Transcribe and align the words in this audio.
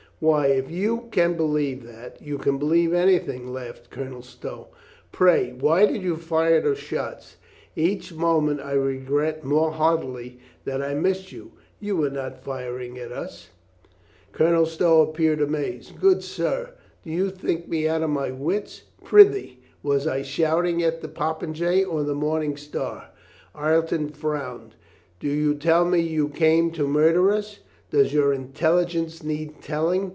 "Why, 0.21 0.49
if 0.49 0.69
you 0.69 1.07
can 1.09 1.33
believe 1.35 1.83
that, 1.87 2.21
you 2.21 2.37
can 2.37 2.59
believe 2.59 2.93
anything," 2.93 3.51
laughed 3.51 3.89
Colonel 3.89 4.21
Stow. 4.21 4.67
"Pray, 5.11 5.51
why 5.59 5.87
did 5.87 6.03
you 6.03 6.15
fire 6.15 6.61
those 6.61 6.77
shots?" 6.77 7.37
"Each 7.75 8.13
moment 8.13 8.59
I 8.61 8.73
regret 8.73 9.43
more 9.43 9.71
heartily 9.71 10.39
that 10.63 10.79
I 10.79 10.93
missed 10.93 11.31
you." 11.31 11.53
"You 11.79 11.97
were 11.97 12.11
not 12.11 12.43
firing 12.43 12.99
at 12.99 13.11
us." 13.11 13.49
COLONEL 14.31 14.67
STOW 14.67 15.01
IS 15.01 15.07
READY 15.07 15.17
403 15.17 15.25
Colonel 15.25 15.39
Stow 15.39 15.41
appeared 15.91 15.95
amazed. 15.95 15.99
"Good 15.99 16.23
sir, 16.23 16.69
do 17.03 17.09
you 17.09 17.31
think 17.31 17.67
me 17.67 17.87
out 17.87 18.03
of 18.03 18.11
my 18.11 18.29
wits? 18.29 18.83
Prithee, 19.03 19.57
was 19.81 20.05
I 20.05 20.21
shoot 20.21 20.67
ing 20.67 20.83
at 20.83 21.01
the 21.01 21.07
popinjay 21.09 21.83
or 21.83 22.03
the 22.03 22.13
morning 22.13 22.57
star?" 22.57 23.09
Ireton 23.55 24.09
frowned. 24.09 24.75
"Do 25.19 25.27
you 25.27 25.55
tell 25.55 25.83
me 25.83 25.99
you 25.99 26.29
came 26.29 26.69
to 26.73 26.87
murder 26.87 27.31
us?" 27.31 27.57
"Does 27.89 28.13
your 28.13 28.31
intelligence 28.31 29.21
need 29.23 29.61
telling?" 29.61 30.09